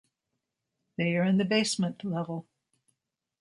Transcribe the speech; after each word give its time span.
They 0.97 1.15
are 1.15 1.21
in 1.23 1.37
the 1.37 1.45
basement 1.45 2.03
level. 2.03 2.47